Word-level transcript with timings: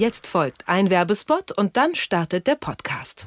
Jetzt 0.00 0.26
folgt 0.26 0.66
ein 0.66 0.88
Werbespot 0.88 1.52
und 1.52 1.76
dann 1.76 1.94
startet 1.94 2.46
der 2.46 2.54
Podcast. 2.54 3.26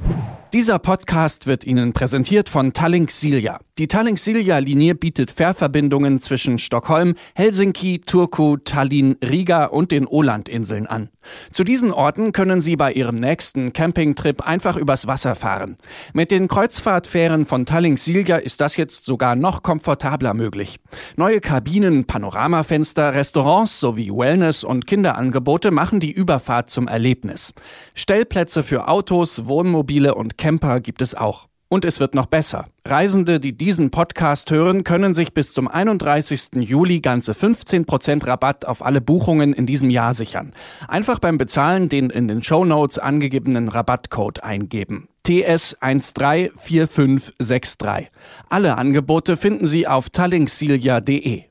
Dieser 0.54 0.80
Podcast 0.80 1.46
wird 1.46 1.66
Ihnen 1.66 1.94
präsentiert 1.94 2.50
von 2.50 2.74
Tallink 2.74 3.12
Silja. 3.12 3.60
Die 3.80 3.88
Tallink 3.88 4.20
Silja 4.20 4.60
Linie 4.60 4.94
bietet 4.94 5.32
Fährverbindungen 5.32 6.20
zwischen 6.20 6.60
Stockholm, 6.60 7.16
Helsinki, 7.34 8.02
Turku, 8.02 8.58
Tallinn, 8.58 9.18
Riga 9.24 9.66
und 9.66 9.92
den 9.92 10.06
Ålandinseln 10.06 10.86
an. 10.86 11.10
Zu 11.52 11.64
diesen 11.64 11.92
Orten 11.92 12.34
können 12.34 12.62
Sie 12.62 12.76
bei 12.76 12.94
Ihrem 12.94 13.16
nächsten 13.16 13.74
Campingtrip 13.74 14.46
einfach 14.46 14.78
übers 14.78 15.08
Wasser 15.08 15.34
fahren. 15.34 15.78
Mit 16.14 16.30
den 16.30 16.48
Kreuzfahrtfähren 16.48 17.48
von 17.48 17.66
Tallink 17.66 17.98
Silja 17.98 18.38
ist 18.38 18.62
das 18.62 18.78
jetzt 18.78 19.06
sogar 19.06 19.36
noch 19.36 19.64
komfortabler 19.64 20.36
möglich. 20.36 20.80
Neue 21.16 21.42
Kabinen, 21.42 22.06
Panoramafenster, 22.06 23.16
Restaurants 23.16 23.80
sowie 23.80 24.12
Wellness- 24.12 24.64
und 24.64 24.86
Kinderangebote 24.86 25.72
machen 25.72 26.00
die 26.00 26.12
Überfahrt 26.12 26.70
zum 26.70 26.88
Erlebnis. 26.88 27.56
Stellplätze 27.96 28.62
für 28.62 28.88
Autos, 28.88 29.48
Wohnmobile 29.48 30.14
und 30.14 30.38
Camper 30.38 30.80
gibt 30.80 31.02
es 31.02 31.16
auch. 31.16 31.48
Und 31.70 31.86
es 31.86 32.00
wird 32.00 32.14
noch 32.14 32.28
besser. 32.28 32.68
Reisende, 32.86 33.40
die 33.40 33.58
diesen 33.58 33.92
Podcast 33.92 34.52
hören, 34.52 34.84
können 34.84 35.14
sich 35.14 35.34
bis 35.34 35.54
zum 35.54 35.70
31. 35.70 36.50
Juli 36.56 37.00
ganze 37.00 37.32
15% 37.32 38.28
Rabatt 38.28 38.66
auf 38.66 38.86
alle 38.86 39.00
Buchungen 39.00 39.54
in 39.54 39.66
diesem 39.66 39.90
Jahr 39.90 40.14
sichern. 40.14 40.52
Einfach 40.90 41.20
beim 41.20 41.38
Bezahlen 41.38 41.88
den 41.88 42.10
in 42.10 42.28
den 42.28 42.44
Show 42.44 42.66
Notes 42.66 43.00
angegebenen 43.00 43.70
Rabattcode 43.70 44.44
eingeben. 44.44 45.08
TS134563. 45.26 48.08
Alle 48.50 48.78
Angebote 48.78 49.38
finden 49.38 49.66
Sie 49.66 49.88
auf 49.88 50.10
tallinksilja.de. 50.10 51.44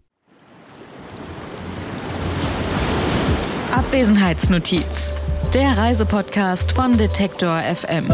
Abwesenheitsnotiz. 3.75 5.15
Der 5.55 5.79
Reisepodcast 5.79 6.73
von 6.73 6.99
Detektor 6.99 7.59
FM. 7.59 8.09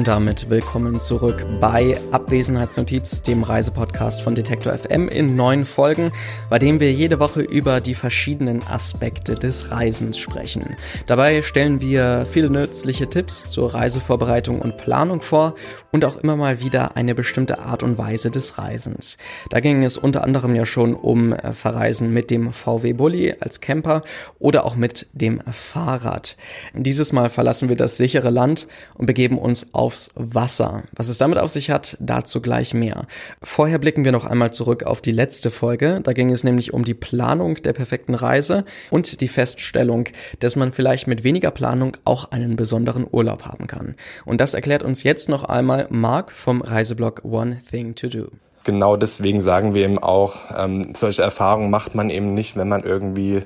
Und 0.00 0.08
damit 0.08 0.48
willkommen 0.48 0.98
zurück 0.98 1.44
bei 1.60 1.94
Abwesenheitsnotiz, 2.10 3.20
dem 3.20 3.42
Reisepodcast 3.42 4.22
von 4.22 4.34
Detektor 4.34 4.72
FM 4.72 5.10
in 5.10 5.36
neun 5.36 5.66
Folgen, 5.66 6.10
bei 6.48 6.58
dem 6.58 6.80
wir 6.80 6.90
jede 6.90 7.20
Woche 7.20 7.42
über 7.42 7.82
die 7.82 7.94
verschiedenen 7.94 8.62
Aspekte 8.66 9.34
des 9.34 9.70
Reisens 9.70 10.16
sprechen. 10.16 10.74
Dabei 11.04 11.42
stellen 11.42 11.82
wir 11.82 12.26
viele 12.32 12.48
nützliche 12.48 13.10
Tipps 13.10 13.50
zur 13.50 13.74
Reisevorbereitung 13.74 14.62
und 14.62 14.78
Planung 14.78 15.20
vor 15.20 15.54
und 15.92 16.06
auch 16.06 16.16
immer 16.16 16.34
mal 16.34 16.60
wieder 16.60 16.96
eine 16.96 17.14
bestimmte 17.14 17.58
Art 17.58 17.82
und 17.82 17.98
Weise 17.98 18.30
des 18.30 18.56
Reisens. 18.56 19.18
Da 19.50 19.60
ging 19.60 19.84
es 19.84 19.98
unter 19.98 20.24
anderem 20.24 20.54
ja 20.54 20.64
schon 20.64 20.94
um 20.94 21.34
äh, 21.34 21.52
Verreisen 21.52 22.10
mit 22.10 22.30
dem 22.30 22.52
VW 22.52 22.94
Bulli 22.94 23.34
als 23.38 23.60
Camper 23.60 24.00
oder 24.38 24.64
auch 24.64 24.76
mit 24.76 25.08
dem 25.12 25.42
Fahrrad. 25.52 26.38
Dieses 26.72 27.12
Mal 27.12 27.28
verlassen 27.28 27.68
wir 27.68 27.76
das 27.76 27.98
sichere 27.98 28.30
Land 28.30 28.66
und 28.94 29.04
begeben 29.04 29.36
uns 29.36 29.74
auf 29.74 29.89
aufs 29.90 30.12
Wasser. 30.14 30.84
Was 30.92 31.08
es 31.08 31.18
damit 31.18 31.38
auf 31.38 31.50
sich 31.50 31.68
hat, 31.68 31.96
dazu 31.98 32.40
gleich 32.40 32.74
mehr. 32.74 33.08
Vorher 33.42 33.80
blicken 33.80 34.04
wir 34.04 34.12
noch 34.12 34.24
einmal 34.24 34.52
zurück 34.52 34.84
auf 34.84 35.00
die 35.00 35.10
letzte 35.10 35.50
Folge. 35.50 36.00
Da 36.00 36.12
ging 36.12 36.30
es 36.30 36.44
nämlich 36.44 36.72
um 36.72 36.84
die 36.84 36.94
Planung 36.94 37.56
der 37.56 37.72
perfekten 37.72 38.14
Reise 38.14 38.64
und 38.90 39.20
die 39.20 39.26
Feststellung, 39.26 40.04
dass 40.38 40.54
man 40.54 40.72
vielleicht 40.72 41.08
mit 41.08 41.24
weniger 41.24 41.50
Planung 41.50 41.96
auch 42.04 42.30
einen 42.30 42.54
besonderen 42.54 43.04
Urlaub 43.10 43.46
haben 43.46 43.66
kann. 43.66 43.96
Und 44.24 44.40
das 44.40 44.54
erklärt 44.54 44.84
uns 44.84 45.02
jetzt 45.02 45.28
noch 45.28 45.42
einmal 45.42 45.88
Marc 45.90 46.30
vom 46.30 46.62
Reiseblog 46.62 47.24
One 47.24 47.60
Thing 47.68 47.96
to 47.96 48.06
Do 48.06 48.28
genau 48.62 48.94
deswegen 48.94 49.40
sagen 49.40 49.72
wir 49.72 49.82
eben 49.82 49.98
auch, 49.98 50.36
ähm, 50.56 50.92
solche 50.94 51.22
Erfahrungen 51.22 51.70
macht 51.70 51.94
man 51.94 52.10
eben 52.10 52.34
nicht, 52.34 52.56
wenn 52.56 52.68
man 52.68 52.84
irgendwie 52.84 53.42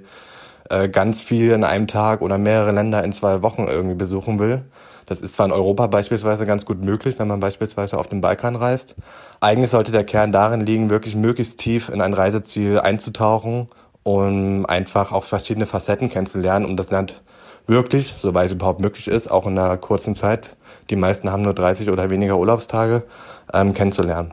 äh, 0.69 0.89
ganz 0.89 1.23
viel 1.23 1.53
in 1.53 1.63
einem 1.63 1.87
Tag 1.87 2.21
oder 2.21 2.37
mehrere 2.37 2.73
Länder 2.73 3.05
in 3.05 3.13
zwei 3.13 3.41
Wochen 3.41 3.67
irgendwie 3.69 3.95
besuchen 3.95 4.41
will, 4.41 4.65
das 5.07 5.21
ist 5.21 5.35
zwar 5.35 5.47
in 5.47 5.53
Europa 5.53 5.87
beispielsweise 5.87 6.47
ganz 6.47 6.65
gut 6.65 6.83
möglich, 6.83 7.19
wenn 7.19 7.29
man 7.29 7.41
beispielsweise 7.41 7.99
auf 7.99 8.09
den 8.09 8.21
Balkan 8.21 8.57
reist. 8.57 8.95
Eigentlich 9.41 9.71
sollte 9.71 9.93
der 9.93 10.05
Kern 10.05 10.33
darin 10.33 10.61
liegen, 10.61 10.91
wirklich 10.91 11.17
möglichst 11.17 11.59
tief 11.59 11.89
in 11.89 12.01
ein 12.01 12.15
Reiseziel 12.15 12.81
einzutauchen, 12.81 13.69
um 14.03 14.67
einfach 14.67 15.13
auch 15.13 15.25
verschiedene 15.25 15.67
Facetten 15.67 16.11
kennenzulernen, 16.11 16.67
um 16.67 16.77
das 16.77 16.91
Land 16.91 17.23
wirklich, 17.67 18.15
soweit 18.17 18.47
es 18.47 18.53
überhaupt 18.53 18.81
möglich 18.81 19.09
ist, 19.09 19.31
auch 19.31 19.47
in 19.47 19.59
einer 19.59 19.77
kurzen 19.77 20.15
Zeit, 20.15 20.57
die 20.91 20.97
meisten 20.97 21.31
haben 21.31 21.43
nur 21.43 21.55
30 21.55 21.91
oder 21.91 22.11
weniger 22.11 22.39
Urlaubstage, 22.39 23.05
ähm, 23.53 23.75
kennenzulernen. 23.75 24.33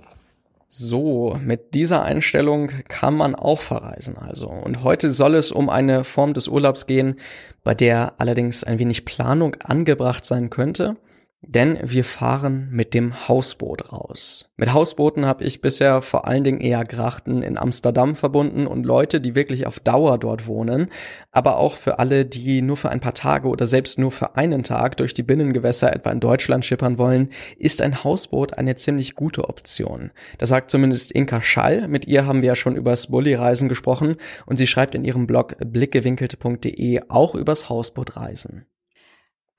So, 0.73 1.37
mit 1.43 1.73
dieser 1.73 2.03
Einstellung 2.03 2.69
kann 2.87 3.13
man 3.13 3.35
auch 3.35 3.59
verreisen 3.59 4.17
also. 4.17 4.47
Und 4.47 4.83
heute 4.83 5.11
soll 5.11 5.35
es 5.35 5.51
um 5.51 5.69
eine 5.69 6.05
Form 6.05 6.33
des 6.33 6.47
Urlaubs 6.47 6.87
gehen, 6.87 7.17
bei 7.65 7.75
der 7.75 8.13
allerdings 8.19 8.63
ein 8.63 8.79
wenig 8.79 9.03
Planung 9.03 9.57
angebracht 9.65 10.25
sein 10.25 10.49
könnte 10.49 10.95
denn 11.41 11.79
wir 11.81 12.03
fahren 12.03 12.69
mit 12.71 12.93
dem 12.93 13.27
Hausboot 13.27 13.91
raus. 13.91 14.51
Mit 14.57 14.73
Hausbooten 14.73 15.25
habe 15.25 15.43
ich 15.43 15.59
bisher 15.59 16.03
vor 16.03 16.27
allen 16.27 16.43
Dingen 16.43 16.61
eher 16.61 16.83
Grachten 16.83 17.41
in 17.41 17.57
Amsterdam 17.57 18.15
verbunden 18.15 18.67
und 18.67 18.85
Leute, 18.85 19.19
die 19.19 19.33
wirklich 19.33 19.65
auf 19.65 19.79
Dauer 19.79 20.19
dort 20.19 20.45
wohnen, 20.45 20.91
aber 21.31 21.57
auch 21.57 21.75
für 21.75 21.97
alle, 21.97 22.25
die 22.25 22.61
nur 22.61 22.77
für 22.77 22.89
ein 22.89 22.99
paar 22.99 23.15
Tage 23.15 23.47
oder 23.47 23.65
selbst 23.65 23.97
nur 23.97 24.11
für 24.11 24.35
einen 24.35 24.61
Tag 24.61 24.97
durch 24.97 25.15
die 25.15 25.23
Binnengewässer 25.23 25.95
etwa 25.95 26.11
in 26.11 26.19
Deutschland 26.19 26.63
schippern 26.63 26.99
wollen, 26.99 27.29
ist 27.57 27.81
ein 27.81 28.03
Hausboot 28.03 28.53
eine 28.53 28.75
ziemlich 28.75 29.15
gute 29.15 29.49
Option. 29.49 30.11
Das 30.37 30.49
sagt 30.49 30.69
zumindest 30.69 31.11
Inka 31.11 31.41
Schall, 31.41 31.87
mit 31.87 32.05
ihr 32.05 32.27
haben 32.27 32.43
wir 32.43 32.49
ja 32.49 32.55
schon 32.55 32.75
übers 32.75 33.07
Bulli-Reisen 33.07 33.67
gesprochen 33.67 34.17
und 34.45 34.57
sie 34.57 34.67
schreibt 34.67 34.93
in 34.93 35.03
ihrem 35.03 35.25
Blog 35.25 35.55
blickgewinkelte.de 35.59 37.01
auch 37.09 37.33
übers 37.33 37.67
Hausbootreisen. 37.67 38.67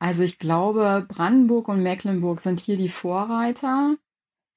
Also 0.03 0.25
ich 0.25 0.41
glaube, 0.41 1.07
Brandenburg 1.07 1.69
und 1.69 1.85
Mecklenburg 1.85 2.41
sind 2.41 2.59
hier 2.59 2.77
die 2.77 2.89
Vorreiter. 2.89 3.95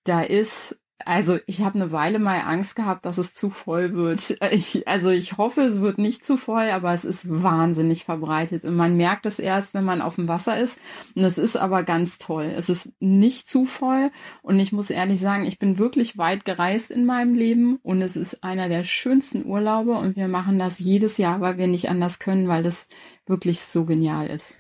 Da 0.04 0.24
ist, 0.24 0.76
also 1.06 1.38
ich 1.46 1.62
habe 1.62 1.76
eine 1.76 1.92
Weile 1.92 2.18
mal 2.18 2.40
Angst 2.40 2.76
gehabt, 2.76 3.06
dass 3.06 3.20
es 3.20 3.32
zu 3.36 3.52
voll 3.52 3.94
wird. 3.94 4.40
Ich, 4.52 4.88
also 4.88 5.12
ich 5.12 5.38
hoffe, 5.38 5.62
es 5.62 5.82
wird 5.82 6.00
nicht 6.00 6.26
zu 6.26 6.36
voll, 6.36 6.72
aber 6.72 6.96
es 6.96 7.06
ist 7.06 7.28
wahnsinnig 7.30 8.06
verbreitet 8.06 8.66
und 8.66 8.76
man 8.76 8.98
merkt 8.98 9.28
es 9.28 9.38
erst, 9.38 9.76
wenn 9.76 9.84
man 9.84 10.02
auf 10.02 10.16
dem 10.16 10.28
Wasser 10.28 10.60
ist. 10.60 10.80
Und 11.14 11.24
es 11.24 11.38
ist 11.38 11.58
aber 11.58 11.84
ganz 11.84 12.18
toll. 12.18 12.46
Es 12.46 12.68
ist 12.70 12.90
nicht 13.00 13.48
zu 13.48 13.66
voll 13.66 14.10
und 14.42 14.60
ich 14.60 14.72
muss 14.72 14.90
ehrlich 14.90 15.20
sagen, 15.20 15.46
ich 15.46 15.60
bin 15.60 15.78
wirklich 15.78 16.18
weit 16.18 16.44
gereist 16.44 16.90
in 16.90 17.06
meinem 17.06 17.36
Leben 17.36 17.76
und 17.84 18.02
es 18.02 18.16
ist 18.16 18.44
einer 18.44 18.68
der 18.68 18.82
schönsten 18.82 19.46
Urlaube 19.46 19.92
und 19.92 20.16
wir 20.16 20.28
machen 20.28 20.58
das 20.58 20.80
jedes 20.80 21.20
Jahr, 21.20 21.40
weil 21.40 21.60
wir 21.60 21.68
nicht 21.68 21.88
anders 21.88 22.18
können, 22.18 22.48
weil 22.48 22.64
das 22.64 22.88
wirklich 23.28 23.60
so 23.60 23.86
genial 23.86 24.26
ist. 24.26 24.56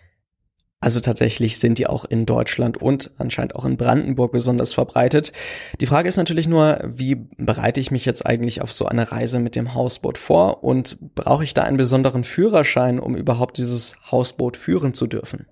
Also 0.85 0.99
tatsächlich 0.99 1.57
sind 1.57 1.79
die 1.79 1.87
auch 1.87 2.05
in 2.05 2.27
Deutschland 2.27 2.77
und 2.77 3.09
anscheinend 3.17 3.55
auch 3.55 3.65
in 3.65 3.75
Brandenburg 3.75 4.31
besonders 4.31 4.71
verbreitet. 4.71 5.33
Die 5.81 5.87
Frage 5.87 6.07
ist 6.07 6.17
natürlich 6.17 6.47
nur, 6.47 6.79
wie 6.85 7.15
bereite 7.15 7.79
ich 7.79 7.89
mich 7.89 8.05
jetzt 8.05 8.23
eigentlich 8.23 8.61
auf 8.61 8.71
so 8.71 8.85
eine 8.85 9.11
Reise 9.11 9.39
mit 9.39 9.55
dem 9.55 9.73
Hausboot 9.73 10.19
vor 10.19 10.63
und 10.63 10.99
brauche 11.15 11.43
ich 11.43 11.55
da 11.55 11.63
einen 11.63 11.77
besonderen 11.77 12.23
Führerschein, 12.23 12.99
um 12.99 13.15
überhaupt 13.15 13.57
dieses 13.57 13.95
Hausboot 14.11 14.57
führen 14.57 14.93
zu 14.93 15.07
dürfen? 15.07 15.47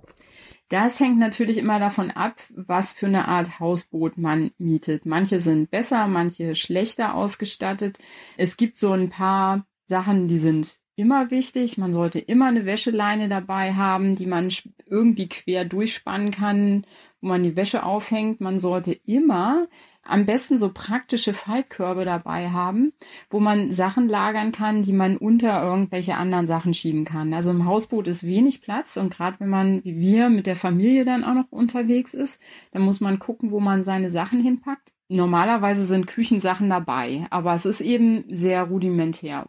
Das 0.69 0.99
hängt 0.99 1.17
natürlich 1.17 1.57
immer 1.57 1.79
davon 1.79 2.11
ab, 2.11 2.35
was 2.55 2.93
für 2.93 3.07
eine 3.07 3.27
Art 3.27 3.59
Hausboot 3.59 4.19
man 4.19 4.51
mietet. 4.59 5.07
Manche 5.07 5.39
sind 5.39 5.71
besser, 5.71 6.05
manche 6.05 6.53
schlechter 6.53 7.15
ausgestattet. 7.15 7.97
Es 8.37 8.55
gibt 8.55 8.77
so 8.77 8.91
ein 8.91 9.09
paar 9.09 9.65
Sachen, 9.87 10.27
die 10.27 10.37
sind 10.37 10.77
immer 10.95 11.31
wichtig. 11.31 11.77
Man 11.77 11.93
sollte 11.93 12.19
immer 12.19 12.47
eine 12.47 12.65
Wäscheleine 12.65 13.27
dabei 13.27 13.73
haben, 13.73 14.15
die 14.15 14.25
man 14.25 14.51
irgendwie 14.85 15.27
quer 15.27 15.65
durchspannen 15.65 16.31
kann, 16.31 16.85
wo 17.21 17.27
man 17.27 17.43
die 17.43 17.55
Wäsche 17.55 17.83
aufhängt. 17.83 18.41
Man 18.41 18.59
sollte 18.59 18.93
immer 19.05 19.65
am 20.03 20.25
besten 20.25 20.59
so 20.59 20.69
praktische 20.73 21.33
Faltkörbe 21.33 22.05
dabei 22.05 22.49
haben, 22.49 22.93
wo 23.29 23.39
man 23.39 23.73
Sachen 23.73 24.09
lagern 24.09 24.51
kann, 24.51 24.83
die 24.83 24.93
man 24.93 25.17
unter 25.17 25.63
irgendwelche 25.63 26.15
anderen 26.15 26.45
Sachen 26.45 26.73
schieben 26.73 27.05
kann. 27.05 27.33
Also 27.33 27.51
im 27.51 27.65
Hausboot 27.65 28.07
ist 28.07 28.23
wenig 28.23 28.61
Platz 28.61 28.97
und 28.97 29.13
gerade 29.13 29.39
wenn 29.39 29.49
man 29.49 29.83
wie 29.83 29.95
wir 29.95 30.29
mit 30.29 30.45
der 30.45 30.55
Familie 30.55 31.05
dann 31.05 31.23
auch 31.23 31.33
noch 31.33 31.51
unterwegs 31.51 32.13
ist, 32.13 32.41
dann 32.71 32.81
muss 32.83 32.99
man 32.99 33.19
gucken, 33.19 33.51
wo 33.51 33.59
man 33.59 33.83
seine 33.83 34.09
Sachen 34.09 34.41
hinpackt. 34.41 34.91
Normalerweise 35.07 35.85
sind 35.85 36.07
Küchensachen 36.07 36.69
dabei, 36.69 37.25
aber 37.29 37.53
es 37.53 37.65
ist 37.65 37.81
eben 37.81 38.25
sehr 38.27 38.63
rudimentär. 38.63 39.45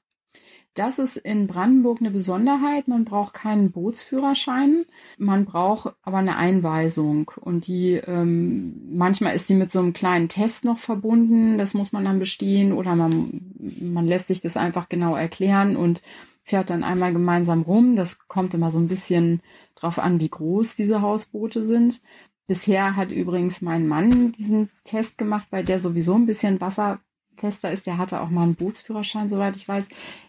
Das 0.74 0.98
ist 0.98 1.16
in 1.16 1.46
Brandenburg 1.46 2.00
eine 2.00 2.10
Besonderheit. 2.10 2.88
Man 2.88 3.04
braucht 3.04 3.32
keinen 3.32 3.70
Bootsführerschein, 3.70 4.84
man 5.18 5.44
braucht 5.44 5.94
aber 6.02 6.18
eine 6.18 6.36
Einweisung. 6.36 7.30
Und 7.40 7.68
die 7.68 7.92
ähm, 7.92 8.82
manchmal 8.90 9.36
ist 9.36 9.48
die 9.48 9.54
mit 9.54 9.70
so 9.70 9.78
einem 9.78 9.92
kleinen 9.92 10.28
Test 10.28 10.64
noch 10.64 10.78
verbunden. 10.78 11.58
Das 11.58 11.74
muss 11.74 11.92
man 11.92 12.04
dann 12.04 12.18
bestehen 12.18 12.72
oder 12.72 12.96
man, 12.96 13.40
man 13.80 14.04
lässt 14.04 14.26
sich 14.26 14.40
das 14.40 14.56
einfach 14.56 14.88
genau 14.88 15.14
erklären 15.14 15.76
und 15.76 16.02
fährt 16.42 16.70
dann 16.70 16.82
einmal 16.82 17.12
gemeinsam 17.12 17.62
rum. 17.62 17.94
Das 17.94 18.26
kommt 18.26 18.52
immer 18.52 18.72
so 18.72 18.80
ein 18.80 18.88
bisschen 18.88 19.42
drauf 19.76 20.00
an, 20.00 20.20
wie 20.20 20.28
groß 20.28 20.74
diese 20.74 21.02
Hausboote 21.02 21.62
sind. 21.62 22.00
Bisher 22.48 22.96
hat 22.96 23.12
übrigens 23.12 23.62
mein 23.62 23.86
Mann 23.86 24.32
diesen 24.32 24.70
Test 24.82 25.18
gemacht, 25.18 25.46
weil 25.50 25.64
der 25.64 25.78
sowieso 25.78 26.14
ein 26.14 26.26
bisschen 26.26 26.60
Wasser 26.60 26.98
fester 27.36 27.72
ist, 27.72 27.86
der 27.86 27.98
hatte 27.98 28.20
auch 28.20 28.30
mal 28.30 28.42
einen 28.42 28.54
Bootsführerschein, 28.54 29.28
soweit 29.28 29.56
ich 29.56 29.68
weiß. 29.68 29.88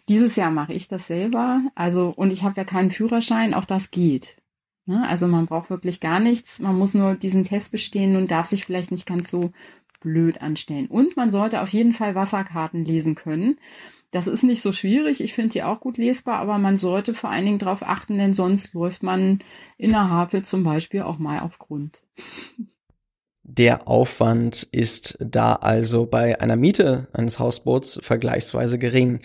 Dieses 0.09 0.35
Jahr 0.35 0.51
mache 0.51 0.73
ich 0.73 0.87
das 0.87 1.07
selber. 1.07 1.61
Also, 1.75 2.09
und 2.15 2.31
ich 2.31 2.43
habe 2.43 2.55
ja 2.57 2.63
keinen 2.63 2.91
Führerschein, 2.91 3.53
auch 3.53 3.65
das 3.65 3.91
geht. 3.91 4.37
Ne? 4.85 5.07
Also 5.07 5.27
man 5.27 5.45
braucht 5.45 5.69
wirklich 5.69 5.99
gar 5.99 6.19
nichts. 6.19 6.59
Man 6.59 6.77
muss 6.77 6.93
nur 6.93 7.15
diesen 7.15 7.43
Test 7.43 7.71
bestehen 7.71 8.15
und 8.15 8.31
darf 8.31 8.45
sich 8.45 8.65
vielleicht 8.65 8.91
nicht 8.91 9.05
ganz 9.05 9.29
so 9.29 9.51
blöd 9.99 10.41
anstellen. 10.41 10.87
Und 10.87 11.17
man 11.17 11.31
sollte 11.31 11.61
auf 11.61 11.69
jeden 11.69 11.91
Fall 11.91 12.13
Wasserkarten 12.15 12.85
lesen 12.85 13.15
können. 13.15 13.57
Das 14.11 14.27
ist 14.27 14.43
nicht 14.43 14.61
so 14.61 14.71
schwierig. 14.71 15.21
Ich 15.21 15.33
finde 15.33 15.49
die 15.49 15.63
auch 15.63 15.79
gut 15.79 15.97
lesbar, 15.97 16.39
aber 16.39 16.57
man 16.59 16.77
sollte 16.77 17.13
vor 17.13 17.31
allen 17.31 17.45
Dingen 17.45 17.59
darauf 17.59 17.81
achten, 17.83 18.17
denn 18.17 18.33
sonst 18.33 18.73
läuft 18.73 19.03
man 19.03 19.39
in 19.77 19.89
der 19.89 20.09
Havel 20.09 20.43
zum 20.43 20.63
Beispiel 20.63 21.01
auch 21.01 21.17
mal 21.17 21.39
auf 21.39 21.57
Grund. 21.57 22.03
Der 23.47 23.87
Aufwand 23.87 24.63
ist 24.71 25.19
da 25.19 25.53
also 25.53 26.07
bei 26.07 26.41
einer 26.41 26.55
Miete 26.55 27.07
eines 27.13 27.37
Hausboots 27.37 27.99
vergleichsweise 28.01 28.79
gering. 28.79 29.19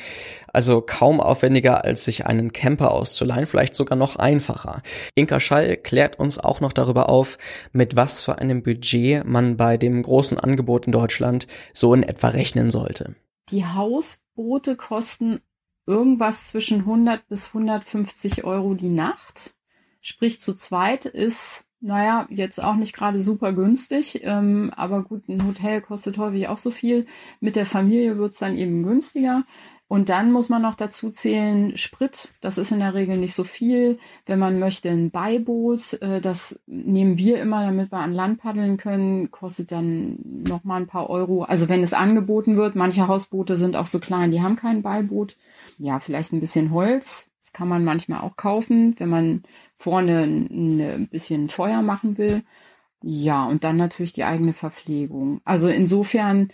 Also 0.53 0.83
kaum 0.83 1.23
aufwendiger, 1.23 1.85
als 1.85 2.05
sich 2.05 2.27
einen 2.27 2.53
Camper 2.53 2.91
auszuleihen, 2.91 3.47
vielleicht 3.47 3.75
sogar 3.75 3.97
noch 3.97 4.17
einfacher. 4.17 4.83
Inka 5.15 5.41
Schall 5.41 5.79
klärt 5.79 6.19
uns 6.19 6.37
auch 6.39 6.61
noch 6.61 6.75
darüber 6.75 7.09
auf, 7.09 7.39
mit 7.73 7.97
was 7.97 8.21
für 8.21 8.37
einem 8.37 8.63
Budget 8.63 9.25
man 9.25 9.57
bei 9.57 9.79
dem 9.79 10.03
großen 10.03 10.39
Angebot 10.39 10.85
in 10.85 10.93
Deutschland 10.93 11.47
so 11.73 11.95
in 11.95 12.03
etwa 12.03 12.29
rechnen 12.29 12.71
sollte. 12.71 13.15
Die 13.49 13.65
Hausboote 13.65 14.77
kosten 14.77 15.41
irgendwas 15.87 16.45
zwischen 16.45 16.81
100 16.81 17.27
bis 17.27 17.49
150 17.49 18.45
Euro 18.45 18.75
die 18.75 18.91
Nacht. 18.91 19.55
Sprich, 20.03 20.43
zu 20.43 20.53
zweit 20.55 21.07
ist 21.07 21.65
naja, 21.81 22.27
jetzt 22.31 22.63
auch 22.63 22.77
nicht 22.77 22.95
gerade 22.95 23.21
super 23.21 23.53
günstig, 23.53 24.21
ähm, 24.23 24.71
aber 24.77 25.03
gut, 25.03 25.29
ein 25.29 25.47
Hotel 25.47 25.81
kostet 25.81 26.19
häufig 26.19 26.49
auch 26.49 26.59
so 26.59 26.71
viel. 26.71 27.07
Mit 27.41 27.57
der 27.57 27.67
Familie 27.67 28.19
wird's 28.19 28.39
dann 28.39 28.55
eben 28.57 28.83
günstiger. 28.83 29.45
Und 29.89 30.09
dann 30.09 30.31
muss 30.31 30.49
man 30.49 30.63
noch 30.63 30.77
dazu 30.77 31.11
zählen 31.11 31.77
Sprit. 31.77 32.29
Das 32.41 32.59
ist 32.59 32.71
in 32.71 32.79
der 32.79 32.95
Regel 32.95 33.17
nicht 33.17 33.35
so 33.35 33.43
viel. 33.43 33.99
Wenn 34.25 34.39
man 34.39 34.61
möchte, 34.61 34.89
ein 34.89 35.11
Beiboot, 35.11 35.95
äh, 36.01 36.21
das 36.21 36.61
nehmen 36.67 37.19
wir 37.19 37.41
immer, 37.41 37.65
damit 37.65 37.91
wir 37.91 37.99
an 37.99 38.13
Land 38.13 38.41
paddeln 38.41 38.77
können, 38.77 39.33
kostet 39.33 39.73
dann 39.73 40.21
noch 40.23 40.63
mal 40.63 40.77
ein 40.77 40.87
paar 40.87 41.11
Euro. 41.11 41.43
Also 41.43 41.69
wenn 41.69 41.83
es 41.83 41.93
angeboten 41.93 42.57
wird, 42.57 42.77
manche 42.77 43.09
Hausboote 43.09 43.57
sind 43.57 43.75
auch 43.75 43.87
so 43.87 43.99
klein, 43.99 44.31
die 44.31 44.43
haben 44.43 44.55
kein 44.55 44.83
Beiboot. 44.83 45.37
Ja, 45.77 45.99
vielleicht 45.99 46.33
ein 46.33 46.41
bisschen 46.41 46.71
Holz, 46.71 47.27
das 47.41 47.53
kann 47.53 47.69
man 47.69 47.85
manchmal 47.85 48.21
auch 48.21 48.37
kaufen, 48.37 48.95
wenn 48.99 49.09
man 49.09 49.43
vorne 49.75 50.25
ein 50.25 51.09
bisschen 51.11 51.49
Feuer 51.49 51.83
machen 51.83 52.19
will. 52.19 52.43
Ja, 53.03 53.47
und 53.47 53.65
dann 53.65 53.79
natürlich 53.79 54.13
die 54.13 54.25
eigene 54.25 54.53
Verpflegung. 54.53 55.41
Also 55.45 55.69
insofern 55.69 56.49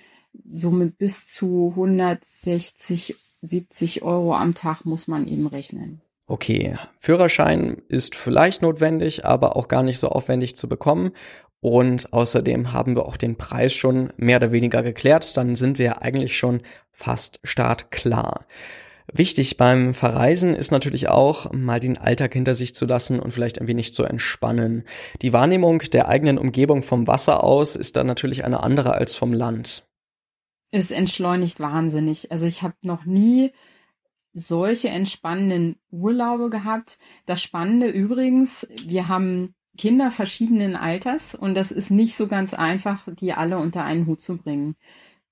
so 0.44 0.70
mit 0.70 0.96
bis 0.98 1.26
zu 1.26 1.70
160, 1.70 3.16
70 3.42 4.02
Euro 4.02 4.34
am 4.34 4.54
Tag 4.54 4.84
muss 4.84 5.08
man 5.08 5.26
eben 5.26 5.46
rechnen. 5.46 6.00
Okay, 6.28 6.76
Führerschein 6.98 7.82
ist 7.88 8.16
vielleicht 8.16 8.62
notwendig, 8.62 9.24
aber 9.24 9.56
auch 9.56 9.68
gar 9.68 9.82
nicht 9.82 9.98
so 9.98 10.08
aufwendig 10.08 10.56
zu 10.56 10.68
bekommen. 10.68 11.12
Und 11.60 12.12
außerdem 12.12 12.72
haben 12.72 12.96
wir 12.96 13.06
auch 13.06 13.16
den 13.16 13.36
Preis 13.36 13.72
schon 13.72 14.12
mehr 14.16 14.36
oder 14.36 14.52
weniger 14.52 14.82
geklärt. 14.82 15.36
Dann 15.36 15.56
sind 15.56 15.78
wir 15.78 16.02
eigentlich 16.02 16.36
schon 16.36 16.60
fast 16.92 17.40
startklar. 17.44 18.44
Wichtig 19.12 19.56
beim 19.56 19.94
Verreisen 19.94 20.55
ist 20.55 20.73
natürlich 20.73 21.08
auch, 21.08 21.53
mal 21.53 21.79
den 21.79 21.97
Alltag 21.97 22.32
hinter 22.32 22.55
sich 22.55 22.75
zu 22.75 22.87
lassen 22.87 23.20
und 23.20 23.32
vielleicht 23.32 23.61
ein 23.61 23.69
wenig 23.69 23.94
zu 23.94 24.05
entspannen. 24.05 24.85
Die 25.23 25.32
Wahrnehmung 25.32 25.79
der 25.79 26.08
eigenen 26.08 26.38
Umgebung 26.38 26.82
vom 26.82 27.06
Wasser 27.06 27.44
aus 27.44 27.76
ist 27.76 27.97
dann 27.97 28.06
natürlich 28.06 28.44
eine 28.44 28.62
andere 28.62 28.94
als 28.94 29.14
vom 29.14 29.32
Land. 29.32 29.87
Es 30.73 30.91
entschleunigt 30.91 31.61
wahnsinnig. 31.61 32.32
Also 32.32 32.47
ich 32.47 32.62
habe 32.62 32.75
noch 32.82 33.05
nie 33.05 33.53
solche 34.32 34.88
entspannenden 34.88 35.76
Urlaube 35.91 36.50
gehabt. 36.50 36.99
Das 37.25 37.41
Spannende 37.41 37.87
übrigens, 37.87 38.67
wir 38.85 39.08
haben 39.08 39.55
Kinder 39.79 40.11
verschiedenen 40.11 40.75
Alters 40.75 41.35
und 41.35 41.55
das 41.55 41.70
ist 41.70 41.91
nicht 41.91 42.17
so 42.17 42.26
ganz 42.26 42.55
einfach, 42.55 43.06
die 43.12 43.32
alle 43.32 43.58
unter 43.58 43.85
einen 43.85 44.06
Hut 44.06 44.20
zu 44.20 44.37
bringen. 44.37 44.76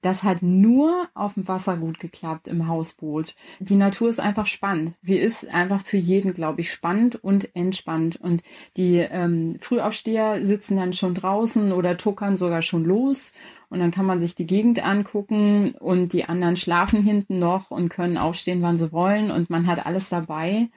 Das 0.05 0.23
hat 0.23 0.43
nur 0.43 1.09
auf 1.15 1.33
dem 1.33 1.49
Wasser 1.49 1.79
gut 1.79 1.99
geklappt 1.99 2.47
im 2.47 2.69
Hausboot. 2.69 3.35
Die 3.59 3.75
Natur 3.75 4.11
ist 4.11 4.21
einfach 4.21 4.45
spannend. 4.45 4.93
Sie 5.01 5.17
ist 5.17 5.49
einfach 5.49 5.83
für 5.83 5.97
jeden, 5.97 6.35
glaube 6.35 6.61
ich, 6.61 6.71
spannend 6.71 7.25
und 7.25 7.57
entspannt. 7.57 8.17
Und 8.17 8.43
die 8.77 8.97
ähm, 8.99 9.57
Frühaufsteher 9.63 10.45
sitzen 10.45 10.77
dann 10.77 10.93
schon 10.93 11.15
draußen 11.15 11.73
oder 11.73 11.97
tuckern 11.97 12.37
sogar 12.37 12.61
schon 12.61 12.85
los. 12.85 13.33
Und 13.71 13.79
dann 13.79 13.93
kann 13.93 14.05
man 14.05 14.21
sich 14.21 14.35
die 14.35 14.45
Gegend 14.45 14.85
angucken 14.85 15.75
und 15.81 16.13
die 16.13 16.27
anderen 16.27 16.57
schlafen 16.57 17.03
hinten 17.03 17.39
noch 17.39 17.71
und 17.71 17.89
können 17.89 18.19
aufstehen, 18.19 18.61
wann 18.61 18.77
sie 18.77 18.93
wollen. 18.93 19.31
Und 19.31 19.49
man 19.49 19.67
hat 19.67 19.87
alles 19.87 20.11
dabei. 20.11 20.69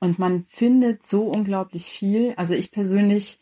Und 0.00 0.18
man 0.18 0.46
findet 0.48 1.06
so 1.06 1.22
unglaublich 1.22 1.84
viel. 1.84 2.34
Also 2.36 2.54
ich 2.54 2.72
persönlich 2.72 3.38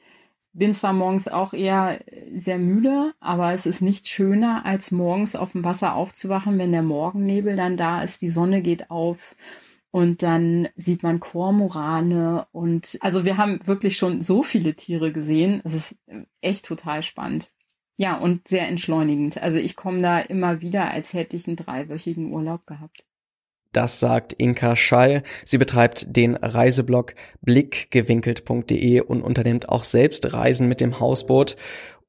bin 0.53 0.75
zwar 0.75 0.93
morgens 0.93 1.29
auch 1.29 1.53
eher 1.53 2.01
sehr 2.35 2.59
müde, 2.59 3.15
aber 3.21 3.53
es 3.53 3.67
ist 3.67 3.81
nicht 3.81 4.07
schöner, 4.07 4.67
als 4.67 4.91
morgens 4.91 5.35
auf 5.35 5.53
dem 5.53 5.65
Wasser 5.65 5.95
aufzuwachen, 5.95 6.59
wenn 6.59 6.73
der 6.73 6.83
Morgennebel 6.83 7.57
dann 7.57 7.77
da 7.77 8.03
ist, 8.03 8.21
die 8.21 8.29
Sonne 8.29 8.63
geht 8.63 8.91
auf 8.91 9.35
und 9.91 10.23
dann 10.23 10.69
sieht 10.75 11.03
man 11.03 11.21
Kormorane 11.21 12.47
und 12.53 12.99
also 13.01 13.25
wir 13.25 13.37
haben 13.37 13.67
wirklich 13.67 13.97
schon 13.97 14.21
so 14.21 14.43
viele 14.43 14.75
Tiere 14.75 15.13
gesehen. 15.13 15.61
Es 15.65 15.75
ist 15.75 15.97
echt 16.41 16.65
total 16.65 17.03
spannend. 17.03 17.51
Ja, 17.97 18.19
und 18.19 18.49
sehr 18.49 18.69
entschleunigend. 18.69 19.39
Also 19.39 19.59
ich 19.59 19.77
komme 19.77 20.01
da 20.01 20.19
immer 20.19 20.61
wieder, 20.61 20.91
als 20.91 21.13
hätte 21.13 21.37
ich 21.37 21.47
einen 21.47 21.57
dreiwöchigen 21.57 22.33
Urlaub 22.33 22.67
gehabt. 22.67 23.05
Das 23.73 24.01
sagt 24.01 24.35
Inka 24.35 24.77
Schall. 24.77 25.23
Sie 25.45 25.59
betreibt 25.59 26.15
den 26.15 26.37
Reiseblog 26.37 27.15
blickgewinkelt.de 27.41 29.01
und 29.01 29.23
unternimmt 29.23 29.69
auch 29.69 29.85
selbst 29.85 30.33
Reisen 30.33 30.69
mit 30.69 30.81
dem 30.81 31.01
Hausboot. 31.01 31.57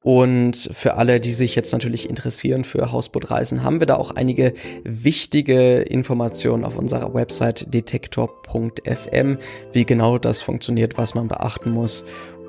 Und 0.01 0.69
für 0.73 0.95
alle, 0.95 1.21
die 1.21 1.31
sich 1.31 1.55
jetzt 1.55 1.71
natürlich 1.71 2.09
interessieren 2.09 2.65
für 2.65 2.91
Hausbootreisen, 2.91 3.63
haben 3.63 3.79
wir 3.79 3.87
da 3.87 3.95
auch 3.95 4.11
einige 4.11 4.53
wichtige 4.83 5.81
Informationen 5.81 6.65
auf 6.65 6.77
unserer 6.77 7.13
Website 7.13 7.73
detektor.fm, 7.73 9.37
wie 9.71 9.85
genau 9.85 10.17
das 10.17 10.41
funktioniert, 10.41 10.97
was 10.97 11.15
man 11.15 11.29
beachten 11.29 11.71
muss 11.71 12.03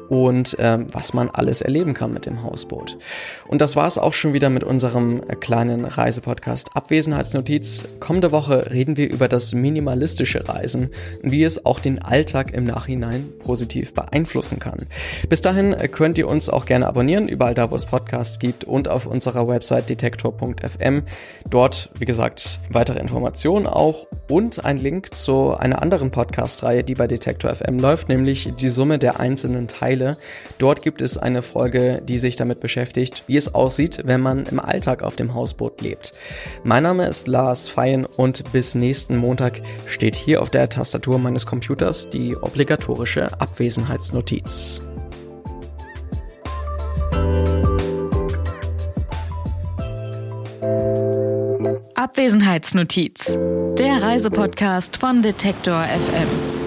und 0.08 0.56
ähm, 0.58 0.86
was 0.92 1.14
man 1.14 1.30
alles 1.30 1.60
erleben 1.60 1.94
kann 1.94 2.12
mit 2.12 2.26
dem 2.26 2.42
Hausboot. 2.42 2.98
Und 3.46 3.60
das 3.60 3.76
war 3.76 3.86
es 3.86 3.98
auch 3.98 4.12
schon 4.12 4.32
wieder 4.32 4.50
mit 4.50 4.64
unserem 4.64 5.22
äh, 5.28 5.36
kleinen 5.36 5.84
Reisepodcast 5.84 6.70
Abwesenheitsnotiz. 6.74 7.88
Kommende 8.00 8.32
Woche 8.32 8.70
reden 8.70 8.96
wir 8.96 9.10
über 9.10 9.28
das 9.28 9.54
minimalistische 9.54 10.48
Reisen 10.48 10.90
und 11.22 11.30
wie 11.30 11.44
es 11.44 11.64
auch 11.66 11.80
den 11.80 12.00
Alltag 12.02 12.52
im 12.52 12.64
Nachhinein 12.64 13.26
positiv 13.42 13.94
beeinflussen 13.94 14.58
kann. 14.58 14.86
Bis 15.28 15.40
dahin 15.40 15.72
äh, 15.72 15.88
könnt 15.88 16.18
ihr 16.18 16.28
uns 16.28 16.48
auch 16.48 16.66
gerne 16.66 16.86
abonnieren, 16.86 17.28
überall 17.28 17.54
da, 17.54 17.70
wo 17.70 17.76
es 17.76 17.86
Podcasts 17.86 18.38
gibt 18.38 18.64
und 18.64 18.88
auf 18.88 19.06
unserer 19.06 19.48
Website 19.48 19.88
detektor.fm. 19.88 21.02
Dort, 21.48 21.90
wie 21.98 22.04
gesagt, 22.04 22.60
weitere 22.70 22.98
Informationen 22.98 23.66
auch 23.66 24.06
und 24.28 24.64
ein 24.64 24.78
Link 24.78 25.14
zu 25.14 25.54
einer 25.56 25.82
anderen 25.82 26.10
Podcast-Reihe, 26.10 26.84
die 26.84 26.94
bei 26.94 27.06
Detektor 27.06 27.54
FM 27.54 27.78
läuft, 27.78 28.08
nämlich 28.08 28.52
die 28.58 28.68
Summe 28.68 28.98
der 28.98 29.20
einzelnen 29.20 29.68
Teile 29.68 29.93
Teile. 29.94 30.16
Dort 30.58 30.82
gibt 30.82 31.00
es 31.00 31.18
eine 31.18 31.42
Folge, 31.42 32.02
die 32.04 32.18
sich 32.18 32.36
damit 32.36 32.60
beschäftigt, 32.60 33.24
wie 33.26 33.36
es 33.36 33.54
aussieht, 33.54 34.02
wenn 34.04 34.20
man 34.20 34.44
im 34.46 34.60
Alltag 34.60 35.02
auf 35.02 35.16
dem 35.16 35.34
Hausboot 35.34 35.80
lebt. 35.80 36.12
Mein 36.62 36.82
Name 36.82 37.06
ist 37.06 37.28
Lars 37.28 37.68
Feyen 37.68 38.04
und 38.04 38.52
bis 38.52 38.74
nächsten 38.74 39.16
Montag 39.16 39.60
steht 39.86 40.16
hier 40.16 40.42
auf 40.42 40.50
der 40.50 40.68
Tastatur 40.68 41.18
meines 41.18 41.46
Computers 41.46 42.10
die 42.10 42.36
obligatorische 42.36 43.40
Abwesenheitsnotiz. 43.40 44.82
Abwesenheitsnotiz, 51.94 53.38
der 53.78 54.02
Reisepodcast 54.02 54.98
von 54.98 55.22
Detektor 55.22 55.82
FM. 55.82 56.63